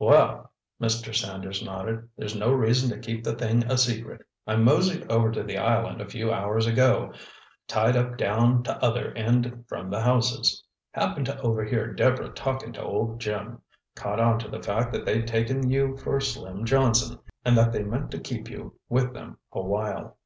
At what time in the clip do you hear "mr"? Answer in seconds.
0.82-1.14